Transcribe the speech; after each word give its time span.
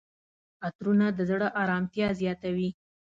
عطرونه 0.65 1.07
د 1.17 1.19
زړه 1.29 1.47
آرامتیا 1.61 2.07
زیاتوي. 2.21 2.69